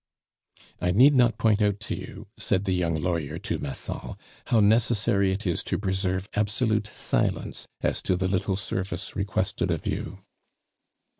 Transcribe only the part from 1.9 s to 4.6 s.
you," said the young lawyer to Massol, "how